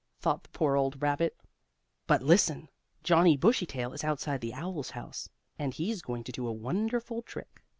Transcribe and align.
thought 0.19 0.41
the 0.41 0.49
poor 0.49 0.75
old 0.75 0.99
rabbit. 0.99 1.37
But 2.07 2.23
listen, 2.23 2.69
Johnnie 3.03 3.37
Bushytail 3.37 3.93
is 3.93 4.03
outside 4.03 4.41
the 4.41 4.55
owl's 4.55 4.89
house, 4.89 5.29
and 5.59 5.75
he's 5.75 6.01
going 6.01 6.23
to 6.23 6.31
do 6.31 6.47
a 6.47 6.51
wonderful 6.51 7.21
trick. 7.21 7.61